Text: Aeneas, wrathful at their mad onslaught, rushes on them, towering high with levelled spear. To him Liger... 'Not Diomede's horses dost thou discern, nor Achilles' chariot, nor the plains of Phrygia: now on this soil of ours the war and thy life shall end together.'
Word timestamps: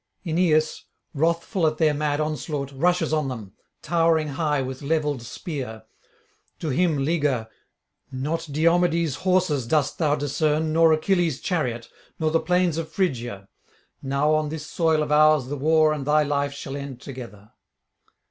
Aeneas, 0.25 0.85
wrathful 1.13 1.67
at 1.67 1.77
their 1.77 1.93
mad 1.93 2.19
onslaught, 2.19 2.71
rushes 2.71 3.13
on 3.13 3.27
them, 3.27 3.53
towering 3.83 4.29
high 4.29 4.59
with 4.59 4.81
levelled 4.81 5.21
spear. 5.21 5.83
To 6.57 6.69
him 6.69 7.05
Liger... 7.05 7.47
'Not 8.11 8.47
Diomede's 8.51 9.17
horses 9.17 9.67
dost 9.67 9.99
thou 9.99 10.15
discern, 10.15 10.73
nor 10.73 10.91
Achilles' 10.91 11.39
chariot, 11.39 11.87
nor 12.17 12.31
the 12.31 12.39
plains 12.39 12.79
of 12.79 12.89
Phrygia: 12.91 13.47
now 14.01 14.33
on 14.33 14.49
this 14.49 14.65
soil 14.65 15.03
of 15.03 15.11
ours 15.11 15.49
the 15.49 15.55
war 15.55 15.93
and 15.93 16.07
thy 16.07 16.23
life 16.23 16.51
shall 16.53 16.75
end 16.75 16.99
together.' 16.99 17.51